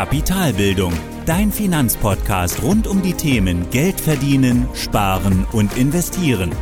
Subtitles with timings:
[0.00, 0.94] Kapitalbildung,
[1.26, 6.52] dein Finanzpodcast rund um die Themen Geld verdienen, sparen und investieren.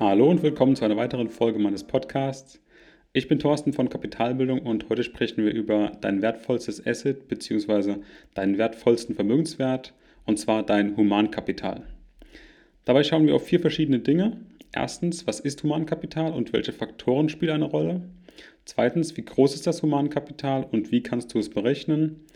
[0.00, 2.60] Hallo und willkommen zu einer weiteren Folge meines Podcasts.
[3.12, 7.98] Ich bin Thorsten von Kapitalbildung und heute sprechen wir über dein wertvollstes Asset bzw.
[8.34, 9.94] deinen wertvollsten Vermögenswert
[10.24, 11.84] und zwar dein Humankapital.
[12.84, 14.40] Dabei schauen wir auf vier verschiedene Dinge.
[14.76, 18.02] Erstens, was ist Humankapital und welche Faktoren spielen eine Rolle?
[18.66, 22.26] Zweitens, wie groß ist das Humankapital und wie kannst du es berechnen?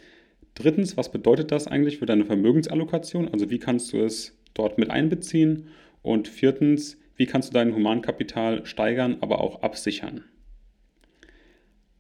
[0.55, 3.29] Drittens, was bedeutet das eigentlich für deine Vermögensallokation?
[3.29, 5.69] Also wie kannst du es dort mit einbeziehen?
[6.01, 10.25] Und viertens, wie kannst du dein Humankapital steigern, aber auch absichern?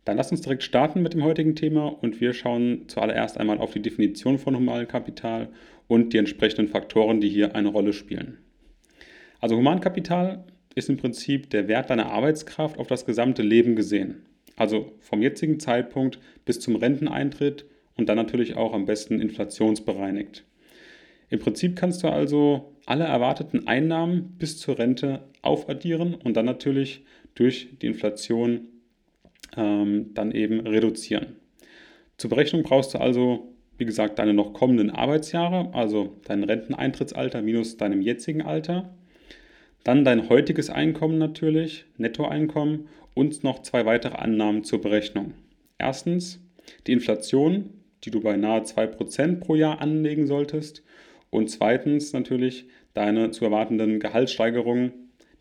[0.06, 3.74] Dann lass uns direkt starten mit dem heutigen Thema und wir schauen zuallererst einmal auf
[3.74, 5.50] die Definition von Humankapital
[5.86, 8.38] und die entsprechenden Faktoren, die hier eine Rolle spielen.
[9.40, 14.26] Also Humankapital ist im Prinzip der Wert deiner Arbeitskraft auf das gesamte Leben gesehen.
[14.56, 17.64] Also vom jetzigen Zeitpunkt bis zum Renteneintritt
[17.96, 20.44] und dann natürlich auch am besten inflationsbereinigt.
[21.30, 27.04] Im Prinzip kannst du also alle erwarteten Einnahmen bis zur Rente aufaddieren und dann natürlich
[27.34, 28.66] durch die Inflation
[29.56, 31.36] ähm, dann eben reduzieren.
[32.16, 37.76] Zur Berechnung brauchst du also, wie gesagt, deine noch kommenden Arbeitsjahre, also dein Renteneintrittsalter minus
[37.76, 38.94] deinem jetzigen Alter.
[39.84, 45.32] Dann dein heutiges Einkommen natürlich, Nettoeinkommen und noch zwei weitere Annahmen zur Berechnung.
[45.78, 46.40] Erstens
[46.86, 47.70] die Inflation,
[48.04, 50.82] die du bei nahe 2% pro Jahr anlegen solltest.
[51.30, 54.92] Und zweitens natürlich deine zu erwartenden Gehaltssteigerungen,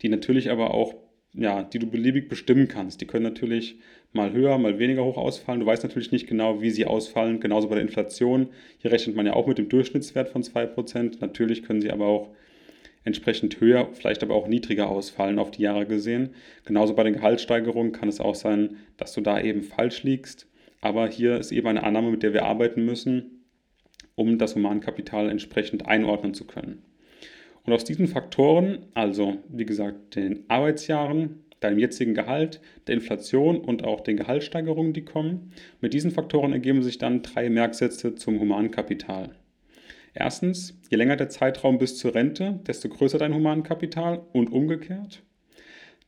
[0.02, 0.94] die natürlich aber auch,
[1.34, 3.00] ja, die du beliebig bestimmen kannst.
[3.00, 3.78] Die können natürlich
[4.12, 5.60] mal höher, mal weniger hoch ausfallen.
[5.60, 7.40] Du weißt natürlich nicht genau, wie sie ausfallen.
[7.40, 8.48] Genauso bei der Inflation.
[8.78, 11.18] Hier rechnet man ja auch mit dem Durchschnittswert von 2%.
[11.20, 12.30] Natürlich können sie aber auch
[13.04, 16.30] entsprechend höher, vielleicht aber auch niedriger ausfallen auf die Jahre gesehen.
[16.64, 20.48] Genauso bei den Gehaltssteigerungen kann es auch sein, dass du da eben falsch liegst.
[20.80, 23.44] Aber hier ist eben eine Annahme, mit der wir arbeiten müssen,
[24.14, 26.82] um das Humankapital entsprechend einordnen zu können.
[27.64, 33.84] Und aus diesen Faktoren, also wie gesagt den Arbeitsjahren, deinem jetzigen Gehalt, der Inflation und
[33.84, 35.52] auch den Gehaltssteigerungen, die kommen.
[35.80, 39.30] Mit diesen Faktoren ergeben sich dann drei Merksätze zum Humankapital.
[40.14, 45.22] Erstens, je länger der Zeitraum bis zur Rente, desto größer dein Humankapital und umgekehrt.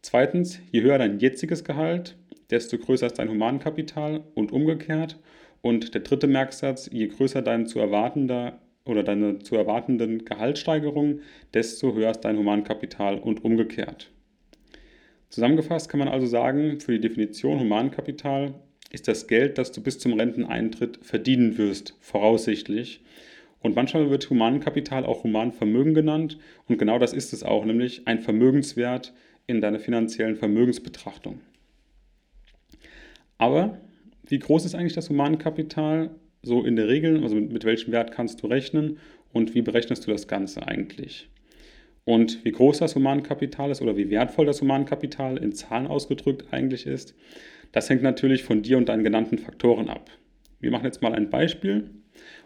[0.02, 2.16] Zweitens, je höher dein jetziges Gehalt,
[2.50, 5.18] desto größer ist dein Humankapital und umgekehrt.
[5.60, 11.20] Und der dritte Merksatz, je größer dein zu erwartender oder deine zu erwartenden Gehaltssteigerungen,
[11.54, 14.10] desto höher ist dein Humankapital und umgekehrt.
[15.28, 18.54] Zusammengefasst kann man also sagen, für die Definition Humankapital
[18.90, 23.00] ist das Geld, das du bis zum Renteneintritt verdienen wirst, voraussichtlich.
[23.62, 26.38] Und manchmal wird Humankapital auch Humanvermögen genannt.
[26.68, 29.14] Und genau das ist es auch, nämlich ein Vermögenswert
[29.46, 31.40] in deiner finanziellen Vermögensbetrachtung.
[33.38, 33.78] Aber
[34.26, 36.10] wie groß ist eigentlich das Humankapital?
[36.42, 38.98] So in der Regel, also mit, mit welchem Wert kannst du rechnen
[39.32, 41.28] und wie berechnest du das Ganze eigentlich?
[42.04, 46.86] Und wie groß das Humankapital ist oder wie wertvoll das Humankapital in Zahlen ausgedrückt eigentlich
[46.86, 47.14] ist,
[47.70, 50.10] das hängt natürlich von dir und deinen genannten Faktoren ab.
[50.58, 51.90] Wir machen jetzt mal ein Beispiel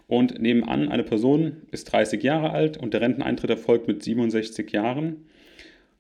[0.09, 4.71] und nehmen an, eine Person ist 30 Jahre alt und der Renteneintritt erfolgt mit 67
[4.71, 5.27] Jahren.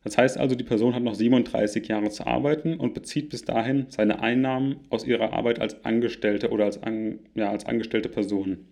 [0.04, 3.86] Das heißt also, die Person hat noch 37 Jahre zu arbeiten und bezieht bis dahin
[3.88, 8.66] seine Einnahmen aus ihrer Arbeit als Angestellte oder als, an, ja, als angestellte Person.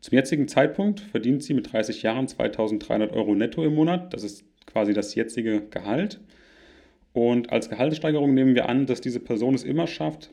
[0.00, 4.14] Zum jetzigen Zeitpunkt verdient sie mit 30 Jahren 2300 Euro netto im Monat.
[4.14, 6.20] Das ist quasi das jetzige Gehalt.
[7.12, 10.30] Und als Gehaltssteigerung nehmen wir an, dass diese Person es immer schafft,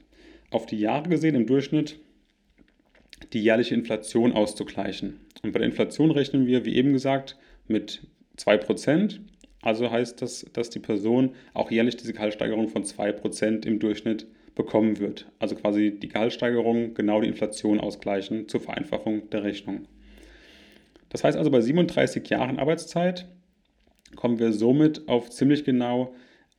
[0.52, 2.00] auf die Jahre gesehen im Durchschnitt
[3.34, 5.20] die jährliche Inflation auszugleichen.
[5.42, 8.08] Und bei der Inflation rechnen wir, wie eben gesagt, mit
[8.38, 9.20] 2%.
[9.62, 15.00] Also heißt das, dass die Person auch jährlich diese Gehaltssteigerung von 2% im Durchschnitt bekommen
[15.00, 15.28] wird.
[15.40, 19.88] Also quasi die Gehaltssteigerung genau die Inflation ausgleichen zur Vereinfachung der Rechnung.
[21.10, 23.28] Das heißt also, bei 37 Jahren Arbeitszeit
[24.16, 26.14] kommen wir somit auf ziemlich genau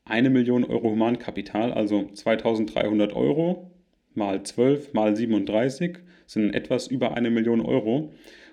[0.05, 3.71] eine Million Euro Humankapital, also 2300 Euro
[4.17, 8.13] mal 12 mal 37 sind etwas über eine Million Euro.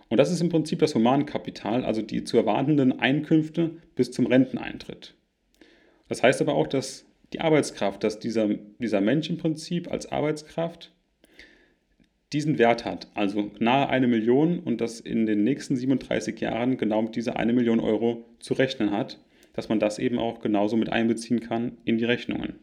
[0.10, 5.16] Und das ist im Prinzip das Humankapital, also die zu erwartenden Einkünfte bis zum Renteneintritt.
[6.10, 8.50] Das heißt aber auch, dass die Arbeitskraft, dass dieser,
[8.80, 10.92] dieser Mensch im Prinzip als Arbeitskraft
[12.34, 17.02] diesen Wert hat, also nahe eine Million und das in den nächsten 37 Jahren genau
[17.02, 19.20] mit dieser eine Million Euro zu rechnen hat,
[19.54, 22.56] dass man das eben auch genauso mit einbeziehen kann in die Rechnungen.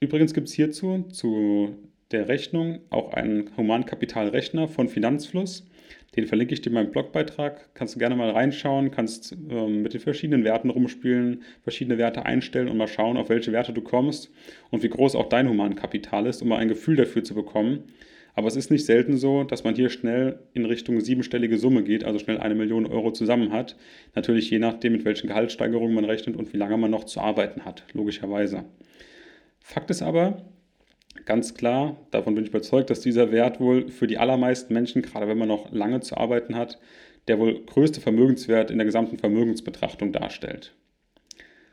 [0.00, 1.76] Übrigens gibt es hierzu zu
[2.10, 5.66] der Rechnung auch einen Humankapitalrechner von Finanzfluss.
[6.16, 7.74] Den verlinke ich dir in meinem Blogbeitrag.
[7.74, 12.68] Kannst du gerne mal reinschauen, kannst ähm, mit den verschiedenen Werten rumspielen, verschiedene Werte einstellen
[12.68, 14.30] und mal schauen, auf welche Werte du kommst
[14.70, 17.84] und wie groß auch dein Humankapital ist, um mal ein Gefühl dafür zu bekommen.
[18.34, 22.04] Aber es ist nicht selten so, dass man hier schnell in Richtung siebenstellige Summe geht,
[22.04, 23.76] also schnell eine Million Euro zusammen hat.
[24.14, 27.64] Natürlich je nachdem, mit welchen Gehaltssteigerungen man rechnet und wie lange man noch zu arbeiten
[27.64, 28.64] hat, logischerweise.
[29.60, 30.44] Fakt ist aber,
[31.24, 35.28] ganz klar, davon bin ich überzeugt, dass dieser Wert wohl für die allermeisten Menschen, gerade
[35.28, 36.78] wenn man noch lange zu arbeiten hat,
[37.28, 40.74] der wohl größte Vermögenswert in der gesamten Vermögensbetrachtung darstellt.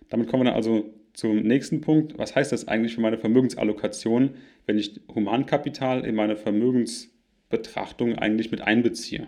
[0.10, 2.18] Damit kommen wir dann also zum nächsten Punkt.
[2.18, 4.32] Was heißt das eigentlich für meine Vermögensallokation,
[4.66, 9.28] wenn ich Humankapital in meine Vermögensbetrachtung eigentlich mit einbeziehe?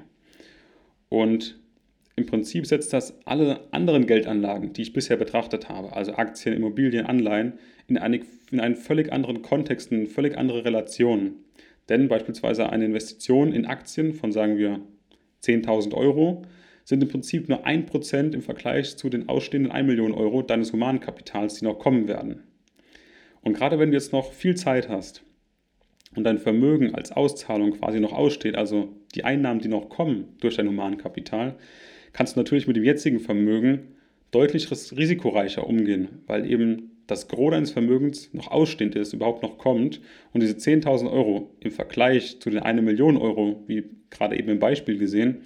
[1.10, 1.60] Und
[2.18, 7.06] im Prinzip setzt das alle anderen Geldanlagen, die ich bisher betrachtet habe, also Aktien, Immobilien,
[7.06, 7.54] Anleihen,
[7.88, 8.22] in, eine,
[8.52, 11.36] in einen völlig anderen Kontext, in völlig andere Relationen.
[11.90, 14.82] Denn beispielsweise eine Investition in Aktien von, sagen wir,
[15.44, 16.42] 10.000 Euro
[16.84, 21.60] sind im Prinzip nur 1% im Vergleich zu den ausstehenden 1 Million Euro deines Humankapitals,
[21.60, 22.44] die noch kommen werden.
[23.42, 25.22] Und gerade wenn du jetzt noch viel Zeit hast
[26.16, 30.56] und dein Vermögen als Auszahlung quasi noch aussteht, also die Einnahmen, die noch kommen durch
[30.56, 31.58] dein Humankapital,
[32.18, 33.94] kannst du natürlich mit dem jetzigen Vermögen
[34.32, 40.02] deutlich risikoreicher umgehen, weil eben das Gros deines Vermögens noch ausstehend ist, überhaupt noch kommt
[40.34, 44.60] und diese 10.000 Euro im Vergleich zu den 1 Million Euro, wie gerade eben im
[44.60, 45.44] Beispiel gesehen,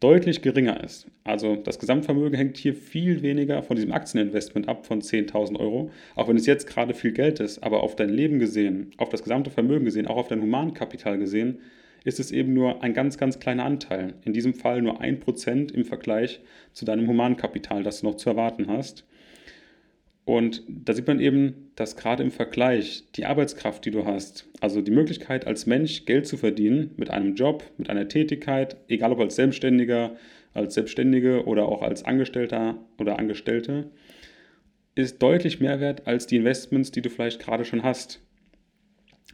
[0.00, 1.08] deutlich geringer ist.
[1.24, 6.28] Also das Gesamtvermögen hängt hier viel weniger von diesem Aktieninvestment ab von 10.000 Euro, auch
[6.28, 9.50] wenn es jetzt gerade viel Geld ist, aber auf dein Leben gesehen, auf das gesamte
[9.50, 11.58] Vermögen gesehen, auch auf dein Humankapital gesehen,
[12.08, 14.14] ist es eben nur ein ganz, ganz kleiner Anteil.
[14.24, 16.40] In diesem Fall nur ein Prozent im Vergleich
[16.72, 19.04] zu deinem Humankapital, das du noch zu erwarten hast.
[20.24, 24.80] Und da sieht man eben, dass gerade im Vergleich die Arbeitskraft, die du hast, also
[24.80, 29.20] die Möglichkeit als Mensch Geld zu verdienen mit einem Job, mit einer Tätigkeit, egal ob
[29.20, 30.16] als Selbstständiger,
[30.54, 33.90] als Selbstständige oder auch als Angestellter oder Angestellte,
[34.94, 38.20] ist deutlich mehr wert als die Investments, die du vielleicht gerade schon hast.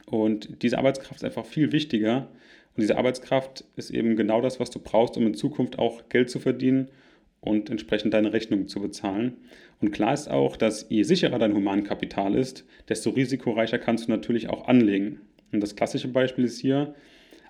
[0.06, 2.29] Und diese Arbeitskraft ist einfach viel wichtiger.
[2.76, 6.29] Und diese Arbeitskraft ist eben genau das, was du brauchst, um in Zukunft auch Geld
[6.31, 6.88] zu verdienen
[7.41, 9.37] und entsprechend deine Rechnungen zu bezahlen.
[9.81, 14.49] Und klar ist auch, dass je sicherer dein Humankapital ist, desto risikoreicher kannst du natürlich
[14.49, 15.21] auch anlegen.
[15.53, 16.94] Und das klassische Beispiel ist hier,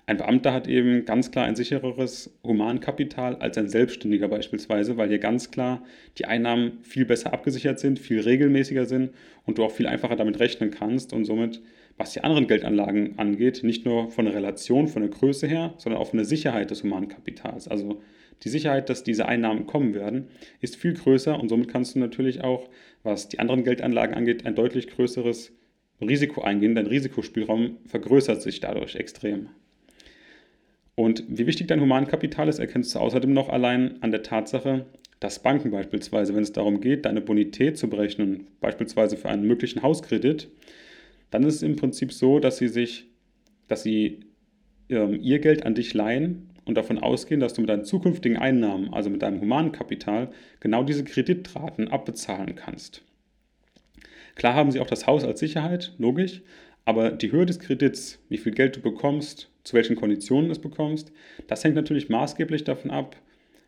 [0.07, 5.17] ein Beamter hat eben ganz klar ein sichereres Humankapital als ein Selbstständiger beispielsweise, weil hier
[5.17, 5.83] ganz klar
[6.19, 9.11] die Einnahmen viel besser abgesichert sind, viel regelmäßiger sind
[9.45, 11.61] und du auch viel einfacher damit rechnen kannst und somit,
[11.97, 16.01] was die anderen Geldanlagen angeht, nicht nur von der Relation, von der Größe her, sondern
[16.01, 17.67] auch von der Sicherheit des Humankapitals.
[17.67, 18.01] Also
[18.43, 20.27] die Sicherheit, dass diese Einnahmen kommen werden,
[20.59, 22.69] ist viel größer und somit kannst du natürlich auch,
[23.03, 25.53] was die anderen Geldanlagen angeht, ein deutlich größeres
[26.01, 26.75] Risiko eingehen.
[26.75, 29.49] Dein Risikospielraum vergrößert sich dadurch extrem.
[30.95, 34.85] Und wie wichtig dein Humankapital ist, erkennst du außerdem noch allein an der Tatsache,
[35.19, 39.81] dass Banken beispielsweise, wenn es darum geht, deine Bonität zu berechnen, beispielsweise für einen möglichen
[39.81, 40.49] Hauskredit,
[41.31, 43.07] dann ist es im Prinzip so, dass sie sich,
[43.67, 44.21] dass sie
[44.89, 48.93] ähm, ihr Geld an dich leihen und davon ausgehen, dass du mit deinen zukünftigen Einnahmen,
[48.93, 53.03] also mit deinem Humankapital, genau diese Kreditraten abbezahlen kannst.
[54.35, 56.41] Klar haben sie auch das Haus als Sicherheit, logisch,
[56.83, 60.59] aber die Höhe des Kredits, wie viel Geld du bekommst, zu welchen Konditionen du es
[60.59, 61.11] bekommst,
[61.47, 63.15] das hängt natürlich maßgeblich davon ab,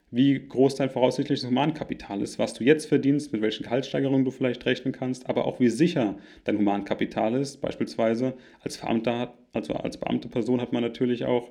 [0.09, 4.65] wie groß dein voraussichtliches Humankapital ist, was du jetzt verdienst, mit welchen Gehaltssteigerungen du vielleicht
[4.65, 7.57] rechnen kannst, aber auch wie sicher dein Humankapital ist.
[7.59, 11.49] Beispielsweise als Beamter, also als beamte Person hat man natürlich auch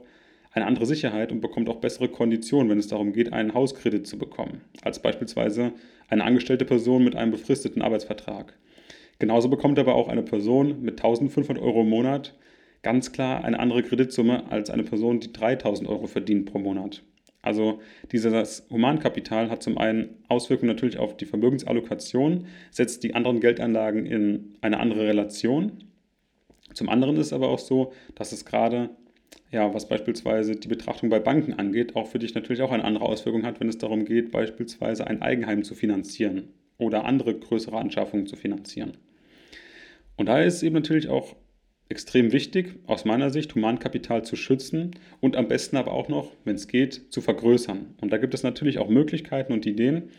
[0.52, 4.16] eine andere Sicherheit und bekommt auch bessere Konditionen, wenn es darum geht, einen Hauskredit zu
[4.16, 5.72] bekommen, als beispielsweise
[6.08, 8.54] eine angestellte Person mit einem befristeten Arbeitsvertrag.
[9.18, 12.34] Genauso bekommt aber auch eine Person mit 1500 Euro im Monat
[12.82, 17.02] ganz klar eine andere Kreditsumme als eine Person, die 3000 Euro verdient pro Monat.
[17.46, 24.04] Also dieses Humankapital hat zum einen Auswirkungen natürlich auf die Vermögensallokation, setzt die anderen Geldanlagen
[24.04, 25.84] in eine andere Relation.
[26.74, 28.90] Zum anderen ist aber auch so, dass es gerade
[29.52, 33.04] ja, was beispielsweise die Betrachtung bei Banken angeht, auch für dich natürlich auch eine andere
[33.04, 36.48] Auswirkung hat, wenn es darum geht, beispielsweise ein Eigenheim zu finanzieren
[36.78, 38.96] oder andere größere Anschaffungen zu finanzieren.
[40.16, 41.36] Und da ist eben natürlich auch
[41.88, 46.56] extrem wichtig, aus meiner Sicht, Humankapital zu schützen und am besten aber auch noch, wenn
[46.56, 47.94] es geht, zu vergrößern.
[48.00, 50.10] Und da gibt es natürlich auch Möglichkeiten und Ideen.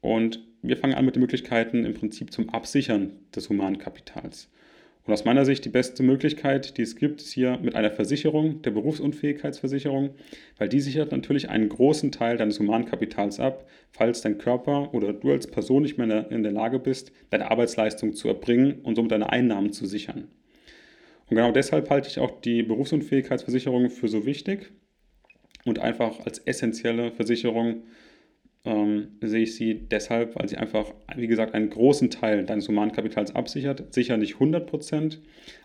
[0.00, 4.50] Und wir fangen an mit den Möglichkeiten im Prinzip zum Absichern des Humankapitals.
[5.06, 8.60] Und aus meiner Sicht die beste Möglichkeit, die es gibt, ist hier mit einer Versicherung,
[8.60, 10.10] der Berufsunfähigkeitsversicherung,
[10.58, 15.30] weil die sichert natürlich einen großen Teil deines Humankapitals ab, falls dein Körper oder du
[15.30, 19.30] als Person nicht mehr in der Lage bist, deine Arbeitsleistung zu erbringen und somit deine
[19.30, 20.28] Einnahmen zu sichern.
[21.30, 24.72] Und genau deshalb halte ich auch die Berufsunfähigkeitsversicherung für so wichtig
[25.64, 27.84] und einfach als essentielle Versicherung
[28.64, 33.34] ähm, sehe ich sie deshalb, weil sie einfach, wie gesagt, einen großen Teil deines Humankapitals
[33.34, 33.94] absichert.
[33.94, 35.20] Sicher nicht 100 Prozent,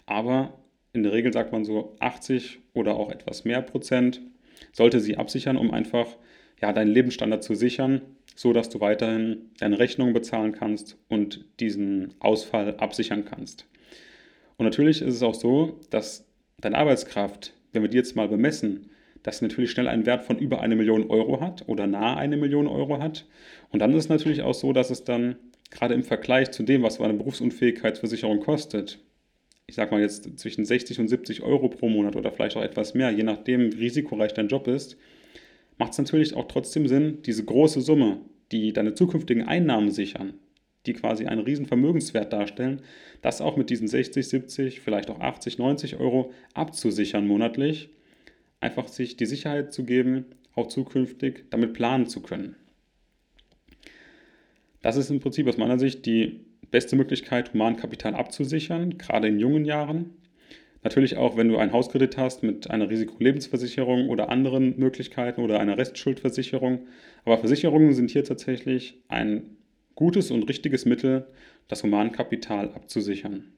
[0.06, 0.60] aber
[0.94, 4.22] in der Regel sagt man so 80 oder auch etwas mehr Prozent
[4.72, 6.08] sollte sie absichern, um einfach
[6.62, 8.02] ja, deinen Lebensstandard zu sichern,
[8.36, 13.66] so dass du weiterhin deine Rechnungen bezahlen kannst und diesen Ausfall absichern kannst.
[14.58, 16.26] Und natürlich ist es auch so, dass
[16.60, 18.90] deine Arbeitskraft, wenn wir die jetzt mal bemessen,
[19.24, 22.68] das natürlich schnell einen Wert von über eine Million Euro hat oder nahe eine Million
[22.68, 23.26] Euro hat.
[23.72, 25.36] Und dann ist es natürlich auch so, dass es dann
[25.72, 29.00] gerade im Vergleich zu dem, was eine Berufsunfähigkeitsversicherung kostet,
[29.68, 32.94] ich sag mal jetzt zwischen 60 und 70 Euro pro Monat oder vielleicht auch etwas
[32.94, 34.96] mehr, je nachdem, wie risikoreich dein Job ist,
[35.78, 38.20] macht es natürlich auch trotzdem Sinn, diese große Summe,
[38.52, 40.36] die deine zukünftigen Einnahmen sichern,
[40.88, 42.82] die quasi einen riesen Vermögenswert darstellen,
[43.22, 47.90] das auch mit diesen 60, 70, vielleicht auch 80, 90 Euro abzusichern monatlich
[48.66, 50.26] einfach sich die Sicherheit zu geben,
[50.56, 52.56] auch zukünftig damit planen zu können.
[54.82, 59.66] Das ist im Prinzip aus meiner Sicht die beste Möglichkeit, Humankapital abzusichern, gerade in jungen
[59.66, 60.12] Jahren.
[60.84, 65.78] Natürlich auch, wenn du einen Hauskredit hast mit einer Risikolebensversicherung oder anderen Möglichkeiten oder einer
[65.78, 66.88] Restschuldversicherung.
[67.24, 69.58] Aber Versicherungen sind hier tatsächlich ein
[69.96, 71.28] gutes und richtiges Mittel,
[71.68, 73.52] das Humankapital abzusichern.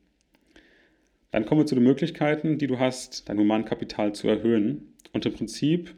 [1.31, 4.93] Dann kommen wir zu den Möglichkeiten, die du hast, dein Humankapital zu erhöhen.
[5.11, 5.93] Und im Prinzip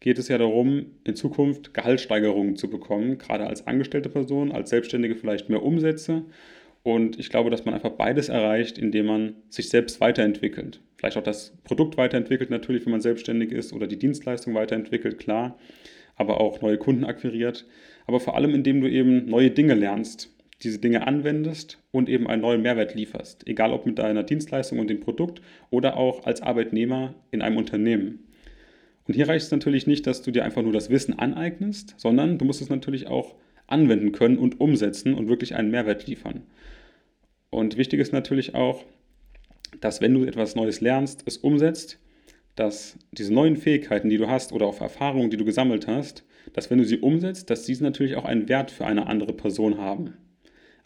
[0.00, 5.16] geht es ja darum, in Zukunft Gehaltssteigerungen zu bekommen, gerade als angestellte Person, als Selbstständige
[5.16, 6.24] vielleicht mehr Umsätze.
[6.82, 10.80] Und ich glaube, dass man einfach beides erreicht, indem man sich selbst weiterentwickelt.
[10.96, 15.58] Vielleicht auch das Produkt weiterentwickelt, natürlich, wenn man selbstständig ist, oder die Dienstleistung weiterentwickelt, klar,
[16.16, 17.66] aber auch neue Kunden akquiriert.
[18.08, 22.40] Aber vor allem, indem du eben neue Dinge lernst, diese Dinge anwendest und eben einen
[22.40, 23.46] neuen Mehrwert lieferst.
[23.46, 28.20] Egal ob mit deiner Dienstleistung und dem Produkt oder auch als Arbeitnehmer in einem Unternehmen.
[29.06, 32.38] Und hier reicht es natürlich nicht, dass du dir einfach nur das Wissen aneignest, sondern
[32.38, 33.34] du musst es natürlich auch
[33.66, 36.42] anwenden können und umsetzen und wirklich einen Mehrwert liefern.
[37.50, 38.84] Und wichtig ist natürlich auch,
[39.82, 41.98] dass wenn du etwas Neues lernst, es umsetzt,
[42.56, 46.70] dass diese neuen Fähigkeiten, die du hast oder auch Erfahrungen, die du gesammelt hast, dass
[46.70, 50.14] wenn du sie umsetzt, dass diese natürlich auch einen Wert für eine andere Person haben.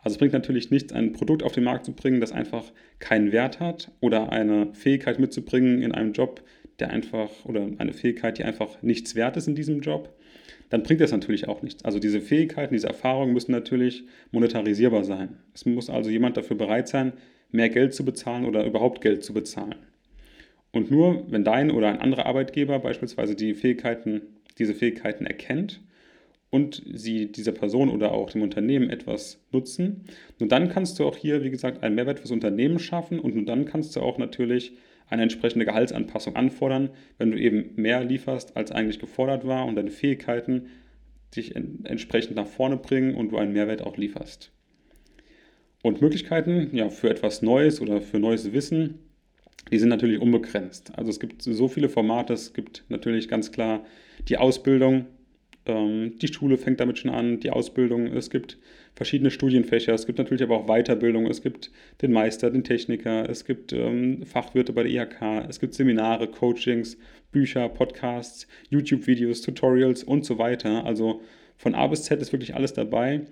[0.03, 3.31] Also es bringt natürlich nichts, ein Produkt auf den Markt zu bringen, das einfach keinen
[3.31, 6.43] Wert hat oder eine Fähigkeit mitzubringen in einem Job,
[6.81, 10.13] der einfach oder eine Fähigkeit, die einfach nichts wert ist in diesem Job,
[10.71, 11.85] dann bringt das natürlich auch nichts.
[11.85, 15.37] Also diese Fähigkeiten, diese Erfahrungen müssen natürlich monetarisierbar sein.
[15.55, 17.13] Es muss also jemand dafür bereit sein,
[17.51, 19.77] mehr Geld zu bezahlen oder überhaupt Geld zu bezahlen.
[20.73, 24.23] Und nur wenn dein oder ein anderer Arbeitgeber beispielsweise die Fähigkeiten,
[24.55, 25.81] diese Fähigkeiten erkennt
[26.51, 30.05] und sie dieser Person oder auch dem Unternehmen etwas nutzen.
[30.39, 33.47] Nur dann kannst du auch hier, wie gesagt, einen Mehrwert fürs Unternehmen schaffen und nur
[33.47, 34.73] dann kannst du auch natürlich
[35.09, 39.91] eine entsprechende Gehaltsanpassung anfordern, wenn du eben mehr lieferst, als eigentlich gefordert war und deine
[39.91, 40.69] Fähigkeiten
[41.37, 44.53] dich entsprechend nach vorne bringen und du einen Mehrwert auch lieferst.
[45.83, 48.99] Und Möglichkeiten ja, für etwas Neues oder für neues Wissen,
[49.71, 50.93] die sind natürlich unbegrenzt.
[50.97, 53.85] Also es gibt so viele Formate, es gibt natürlich ganz klar
[54.29, 55.07] die Ausbildung,
[55.65, 58.59] ähm, die Schule fängt damit schon an, die Ausbildung, es gibt
[58.95, 61.71] verschiedene Studienfächer, es gibt natürlich aber auch Weiterbildung, es gibt
[62.03, 66.99] den Meister, den Techniker, es gibt ähm, Fachwirte bei der IHK, es gibt Seminare, Coachings,
[67.31, 70.85] Bücher, Podcasts, YouTube-Videos, Tutorials und so weiter.
[70.85, 71.23] Also
[71.57, 73.23] von A bis Z ist wirklich alles dabei.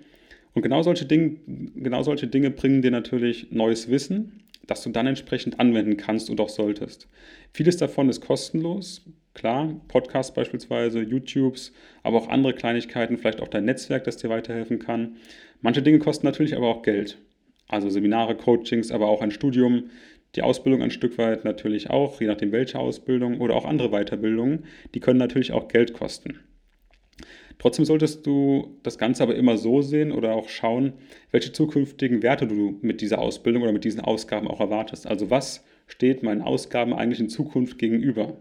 [0.53, 1.37] Und genau solche, Dinge,
[1.75, 6.39] genau solche Dinge bringen dir natürlich neues Wissen, das du dann entsprechend anwenden kannst und
[6.39, 7.07] auch solltest.
[7.53, 11.71] Vieles davon ist kostenlos, Klar, Podcasts beispielsweise, YouTubes,
[12.03, 15.15] aber auch andere Kleinigkeiten, vielleicht auch dein Netzwerk, das dir weiterhelfen kann.
[15.61, 17.17] Manche Dinge kosten natürlich aber auch Geld.
[17.69, 19.89] Also Seminare, Coachings, aber auch ein Studium,
[20.35, 24.65] die Ausbildung ein Stück weit natürlich auch, je nachdem welche Ausbildung oder auch andere Weiterbildungen,
[24.93, 26.39] die können natürlich auch Geld kosten.
[27.61, 30.93] Trotzdem solltest du das Ganze aber immer so sehen oder auch schauen,
[31.29, 35.05] welche zukünftigen Werte du mit dieser Ausbildung oder mit diesen Ausgaben auch erwartest.
[35.05, 38.35] Also was steht meinen Ausgaben eigentlich in Zukunft gegenüber?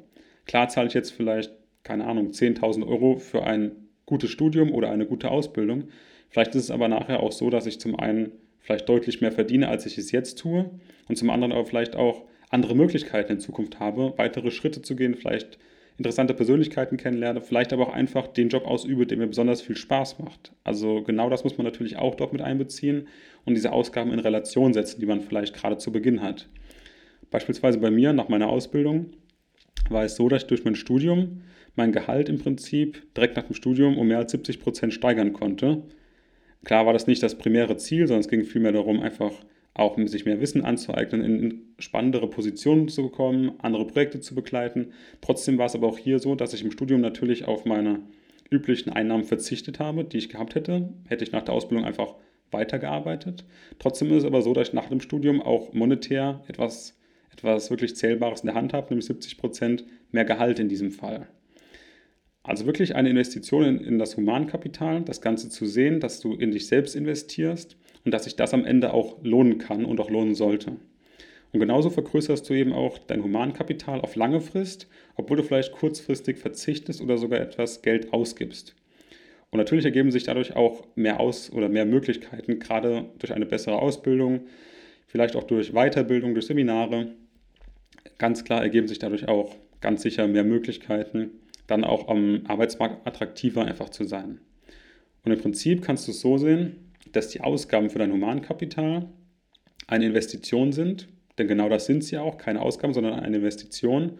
[0.47, 3.73] Klar zahle ich jetzt vielleicht, keine Ahnung, 10.000 Euro für ein
[4.07, 5.89] gutes Studium oder eine gute Ausbildung.
[6.31, 9.69] Vielleicht ist es aber nachher auch so, dass ich zum einen vielleicht deutlich mehr verdiene,
[9.69, 10.71] als ich es jetzt tue
[11.09, 15.15] und zum anderen aber vielleicht auch andere Möglichkeiten in Zukunft habe, weitere Schritte zu gehen,
[15.15, 15.59] vielleicht
[16.01, 20.19] interessante Persönlichkeiten kennenlerne, vielleicht aber auch einfach den Job ausübe, der mir besonders viel Spaß
[20.19, 20.51] macht.
[20.65, 23.07] Also genau das muss man natürlich auch dort mit einbeziehen
[23.45, 26.49] und diese Ausgaben in Relation setzen, die man vielleicht gerade zu Beginn hat.
[27.31, 29.11] Beispielsweise bei mir nach meiner Ausbildung
[29.91, 31.43] war es so, dass ich durch mein Studium
[31.77, 35.83] mein Gehalt im Prinzip direkt nach dem Studium um mehr als 70 Prozent steigern konnte.
[36.65, 39.33] Klar war das nicht das primäre Ziel, sondern es ging vielmehr darum, einfach
[39.75, 44.93] auch sich mehr Wissen anzueignen, in spannendere Positionen zu bekommen, andere Projekte zu begleiten.
[45.21, 48.01] Trotzdem war es aber auch hier so, dass ich im Studium natürlich auf meine
[48.51, 50.93] üblichen Einnahmen verzichtet habe, die ich gehabt hätte.
[51.09, 52.17] Hätte ich nach der Ausbildung einfach
[52.51, 53.45] weitergearbeitet.
[53.79, 56.99] Trotzdem ist es aber so, dass ich nach dem Studium auch monetär etwas,
[57.33, 61.29] etwas wirklich Zählbares in der Hand habe, nämlich 70 Prozent mehr Gehalt in diesem Fall.
[62.43, 66.51] Also wirklich eine Investition in, in das Humankapital, das Ganze zu sehen, dass du in
[66.51, 70.35] dich selbst investierst und dass sich das am Ende auch lohnen kann und auch lohnen
[70.35, 70.77] sollte.
[71.53, 76.39] Und genauso vergrößerst du eben auch dein Humankapital auf lange Frist, obwohl du vielleicht kurzfristig
[76.39, 78.77] verzichtest oder sogar etwas Geld ausgibst.
[79.51, 83.81] Und natürlich ergeben sich dadurch auch mehr Aus- oder mehr Möglichkeiten, gerade durch eine bessere
[83.81, 84.43] Ausbildung,
[85.09, 87.09] vielleicht auch durch Weiterbildung, durch Seminare.
[88.19, 91.31] Ganz klar ergeben sich dadurch auch ganz sicher mehr Möglichkeiten,
[91.67, 94.41] dann auch am Arbeitsmarkt attraktiver einfach zu sein.
[95.25, 99.09] Und im Prinzip kannst du es so sehen, dass die Ausgaben für dein Humankapital
[99.87, 104.19] eine Investition sind, denn genau das sind sie auch, keine Ausgaben, sondern eine Investition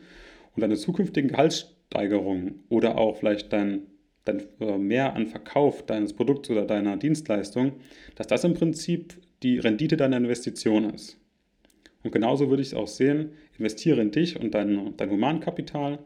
[0.55, 3.83] und deine zukünftigen Gehaltssteigerungen oder auch vielleicht dein,
[4.25, 7.73] dein äh, Mehr an Verkauf deines Produkts oder deiner Dienstleistung,
[8.15, 11.19] dass das im Prinzip die Rendite deiner Investition ist.
[12.03, 15.99] Und genauso würde ich es auch sehen, investiere in dich und dein, dein Humankapital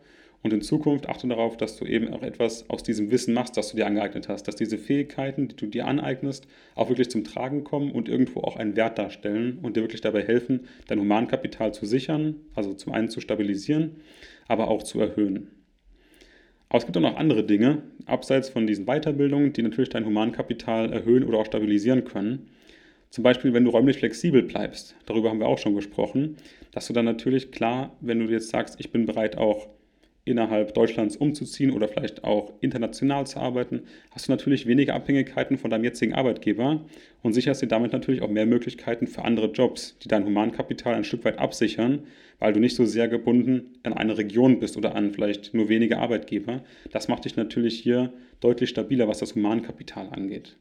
[0.45, 3.71] und in Zukunft achte darauf, dass du eben auch etwas aus diesem Wissen machst, das
[3.71, 7.65] du dir angeeignet hast, dass diese Fähigkeiten, die du dir aneignest, auch wirklich zum Tragen
[7.65, 11.87] kommen und irgendwo auch einen Wert darstellen und dir wirklich dabei helfen, dein Humankapital zu
[11.87, 13.97] sichern, also zum einen zu stabilisieren,
[14.47, 15.49] aber auch zu erhöhen.
[16.69, 20.93] Aber es gibt auch noch andere Dinge, abseits von diesen Weiterbildungen, die natürlich dein Humankapital
[20.93, 22.51] erhöhen oder auch stabilisieren können.
[23.09, 26.37] Zum Beispiel, wenn du räumlich flexibel bleibst, darüber haben wir auch schon gesprochen,
[26.73, 29.69] dass du dann natürlich klar, wenn du jetzt sagst, ich bin bereit auch
[30.27, 35.71] innerhalb Deutschlands umzuziehen oder vielleicht auch international zu arbeiten, hast du natürlich weniger Abhängigkeiten von
[35.71, 36.85] deinem jetzigen Arbeitgeber
[37.23, 41.05] und sicherst dir damit natürlich auch mehr Möglichkeiten für andere Jobs, die dein Humankapital ein
[41.05, 42.05] Stück weit absichern,
[42.39, 45.99] weil du nicht so sehr gebunden an eine Region bist oder an vielleicht nur wenige
[45.99, 46.65] Arbeitgeber.
[46.91, 50.57] Das macht dich natürlich hier deutlich stabiler, was das Humankapital angeht.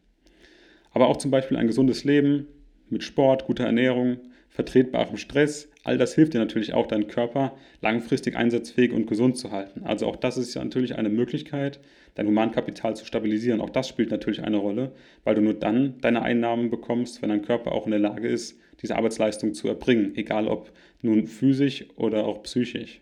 [0.92, 2.48] Aber auch zum Beispiel ein gesundes Leben
[2.90, 4.18] mit Sport, guter Ernährung,
[4.50, 9.52] vertretbarem Stress, all das hilft dir natürlich auch, deinen Körper langfristig einsatzfähig und gesund zu
[9.52, 9.84] halten.
[9.84, 11.80] Also auch das ist ja natürlich eine Möglichkeit,
[12.16, 13.62] dein Humankapital zu stabilisieren.
[13.62, 14.94] Auch das spielt natürlich eine Rolle,
[15.24, 18.58] weil du nur dann deine Einnahmen bekommst, wenn dein Körper auch in der Lage ist,
[18.82, 23.02] diese Arbeitsleistung zu erbringen, egal ob nun physisch oder auch psychisch.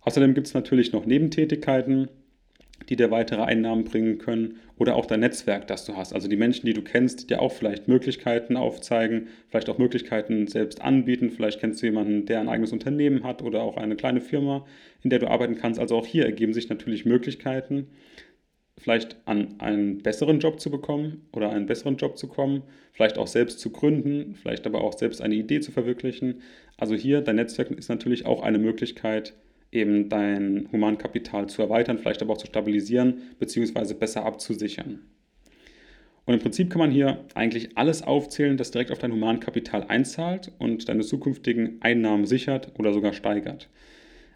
[0.00, 2.08] Außerdem gibt es natürlich noch Nebentätigkeiten,
[2.88, 6.12] die dir weitere Einnahmen bringen können oder auch dein Netzwerk, das du hast.
[6.12, 10.46] Also die Menschen, die du kennst, die dir auch vielleicht Möglichkeiten aufzeigen, vielleicht auch Möglichkeiten
[10.46, 11.30] selbst anbieten.
[11.30, 14.66] Vielleicht kennst du jemanden, der ein eigenes Unternehmen hat oder auch eine kleine Firma,
[15.02, 15.78] in der du arbeiten kannst.
[15.78, 17.88] Also auch hier ergeben sich natürlich Möglichkeiten,
[18.80, 22.62] vielleicht an einen besseren Job zu bekommen oder einen besseren Job zu kommen,
[22.92, 26.40] vielleicht auch selbst zu gründen, vielleicht aber auch selbst eine Idee zu verwirklichen.
[26.78, 29.34] Also hier, dein Netzwerk ist natürlich auch eine Möglichkeit,
[29.72, 33.94] eben dein Humankapital zu erweitern, vielleicht aber auch zu stabilisieren bzw.
[33.94, 35.00] besser abzusichern.
[36.26, 40.52] Und im Prinzip kann man hier eigentlich alles aufzählen, das direkt auf dein Humankapital einzahlt
[40.58, 43.68] und deine zukünftigen Einnahmen sichert oder sogar steigert.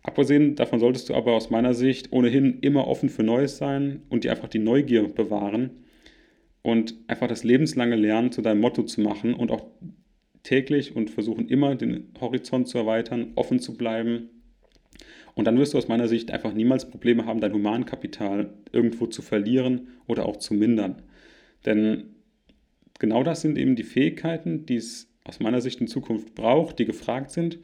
[0.03, 4.25] Abgesehen davon solltest du aber aus meiner Sicht ohnehin immer offen für Neues sein und
[4.25, 5.70] dir einfach die Neugier bewahren
[6.62, 9.66] und einfach das lebenslange Lernen zu deinem Motto zu machen und auch
[10.42, 14.31] täglich und versuchen immer den Horizont zu erweitern, offen zu bleiben
[15.35, 19.23] und dann wirst du aus meiner Sicht einfach niemals Probleme haben, dein Humankapital irgendwo zu
[19.23, 21.03] verlieren oder auch zu mindern.
[21.66, 22.14] Denn
[22.99, 26.85] genau das sind eben die Fähigkeiten, die es aus meiner Sicht in Zukunft braucht, die
[26.85, 27.59] gefragt sind.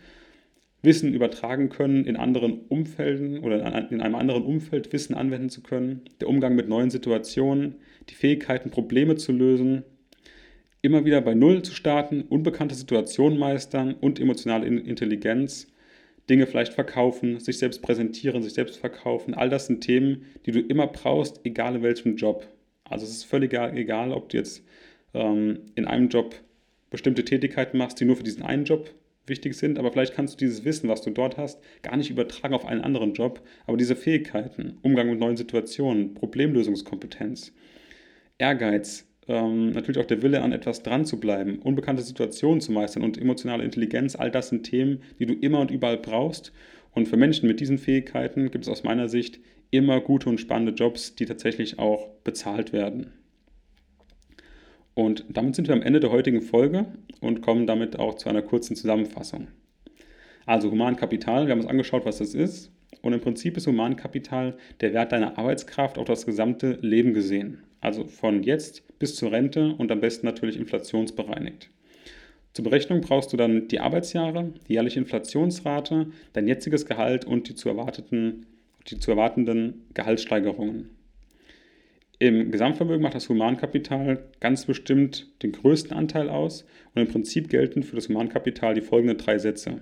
[0.83, 3.59] Wissen übertragen können in anderen Umfelden oder
[3.91, 7.75] in einem anderen Umfeld Wissen anwenden zu können, der Umgang mit neuen Situationen,
[8.09, 9.85] die Fähigkeiten, Probleme zu lösen,
[10.81, 15.71] immer wieder bei Null zu starten, unbekannte Situationen meistern und emotionale Intelligenz
[16.31, 19.35] Dinge vielleicht verkaufen, sich selbst präsentieren, sich selbst verkaufen.
[19.35, 22.47] All das sind Themen, die du immer brauchst, egal in welchem Job.
[22.85, 24.65] Also es ist völlig egal, ob du jetzt
[25.13, 26.35] ähm, in einem Job
[26.89, 28.95] bestimmte Tätigkeiten machst, die nur für diesen einen Job
[29.27, 32.55] wichtig sind, aber vielleicht kannst du dieses Wissen, was du dort hast, gar nicht übertragen
[32.55, 33.41] auf einen anderen Job.
[33.67, 37.53] Aber diese Fähigkeiten, Umgang mit neuen Situationen, Problemlösungskompetenz,
[38.39, 43.05] Ehrgeiz, ähm, natürlich auch der Wille an etwas dran zu bleiben, unbekannte Situationen zu meistern
[43.05, 46.53] und emotionale Intelligenz, all das sind Themen, die du immer und überall brauchst.
[46.93, 49.39] Und für Menschen mit diesen Fähigkeiten gibt es aus meiner Sicht
[49.71, 53.13] immer gute und spannende Jobs, die tatsächlich auch bezahlt werden.
[54.95, 56.87] Und damit sind wir am Ende der heutigen Folge
[57.21, 59.47] und kommen damit auch zu einer kurzen Zusammenfassung.
[60.45, 62.73] Also Humankapital, wir haben uns angeschaut, was das ist.
[63.03, 67.63] Und im Prinzip ist Humankapital der Wert deiner Arbeitskraft auf das gesamte Leben gesehen.
[67.81, 71.71] Also von jetzt bis zur Rente und am besten natürlich inflationsbereinigt.
[72.53, 77.55] Zur Berechnung brauchst du dann die Arbeitsjahre, die jährliche Inflationsrate, dein jetziges Gehalt und die
[77.55, 78.47] zu, erwarteten,
[78.89, 80.91] die zu erwartenden Gehaltssteigerungen.
[82.19, 87.83] Im Gesamtvermögen macht das Humankapital ganz bestimmt den größten Anteil aus und im Prinzip gelten
[87.83, 89.81] für das Humankapital die folgenden drei Sätze.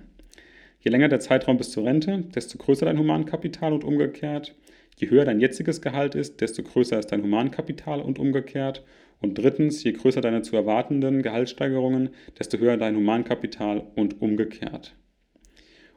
[0.81, 4.55] Je länger der Zeitraum bis zur Rente, desto größer dein Humankapital und umgekehrt.
[4.97, 8.85] Je höher dein jetziges Gehalt ist, desto größer ist dein Humankapital und umgekehrt.
[9.21, 14.95] Und drittens, je größer deine zu erwartenden Gehaltssteigerungen, desto höher dein Humankapital und umgekehrt.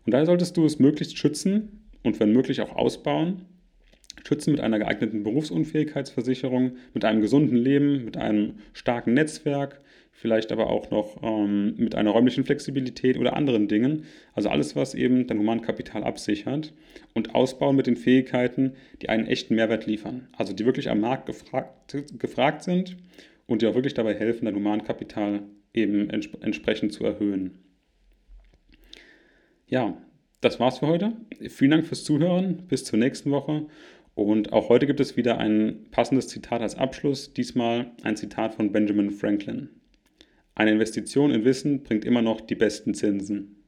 [0.05, 3.45] Und daher solltest du es möglichst schützen und wenn möglich auch ausbauen.
[4.27, 9.81] Schützen mit einer geeigneten Berufsunfähigkeitsversicherung, mit einem gesunden Leben, mit einem starken Netzwerk,
[10.21, 14.05] vielleicht aber auch noch ähm, mit einer räumlichen Flexibilität oder anderen Dingen.
[14.33, 16.73] Also alles, was eben dein Humankapital absichert
[17.15, 20.27] und ausbauen mit den Fähigkeiten, die einen echten Mehrwert liefern.
[20.37, 22.97] Also die wirklich am Markt gefragt, gefragt sind
[23.47, 25.41] und dir auch wirklich dabei helfen, dein Humankapital
[25.73, 27.57] eben ents entsprechend zu erhöhen.
[29.65, 29.97] Ja,
[30.39, 31.13] das war's für heute.
[31.49, 32.67] Vielen Dank fürs Zuhören.
[32.67, 33.65] Bis zur nächsten Woche.
[34.13, 37.33] Und auch heute gibt es wieder ein passendes Zitat als Abschluss.
[37.33, 39.80] Diesmal ein Zitat von Benjamin Franklin.
[40.61, 43.65] Eine Investition in Wissen bringt immer noch die besten Zinsen.